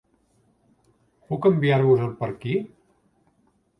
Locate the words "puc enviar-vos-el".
1.31-2.17